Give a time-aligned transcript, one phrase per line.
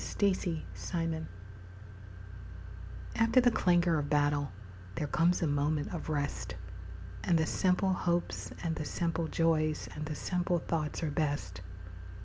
[0.01, 1.27] Afterglow
[3.15, 4.51] After the clangor of battle,
[4.95, 6.55] There comes a moment of rest,
[7.23, 11.61] And the simple hopes and the simple joys And the simple thoughts are best.